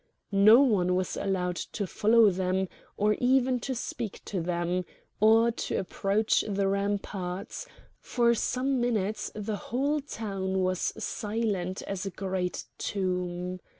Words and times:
No 0.31 0.63
one 0.63 0.95
was 0.95 1.15
allowed 1.15 1.57
to 1.57 1.85
follow 1.85 2.31
them 2.31 2.67
or 2.97 3.13
even 3.19 3.59
to 3.59 3.75
speak 3.75 4.25
to 4.25 4.41
them, 4.41 4.83
or 5.19 5.51
to 5.51 5.75
approach 5.75 6.43
the 6.47 6.67
ramparts; 6.67 7.67
for 7.99 8.33
some 8.33 8.81
minutes 8.81 9.31
the 9.35 9.57
whole 9.69 9.99
town 10.01 10.63
was 10.63 10.91
silent 10.97 11.83
as 11.83 12.07
a 12.07 12.09
great 12.09 12.63
tomb. 12.79 13.59